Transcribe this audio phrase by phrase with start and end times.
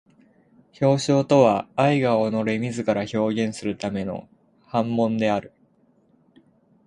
[0.81, 4.27] 表象とは愛が己れ自ら表現するための
[4.65, 5.53] 煩悶である。